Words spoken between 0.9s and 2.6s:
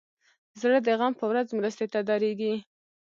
غم په ورځ مرستې ته دریږي.